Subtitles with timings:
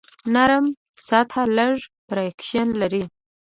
[0.33, 0.65] نرم
[1.07, 1.75] سطحه لږ
[2.07, 3.03] فریکشن لري.